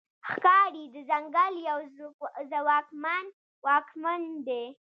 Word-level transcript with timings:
ښکاري 0.27 0.83
د 0.93 0.95
ځنګل 1.09 1.53
یو 1.69 1.77
ځواکمن 2.51 3.25
واکمن 3.65 4.21
دی. 4.47 4.65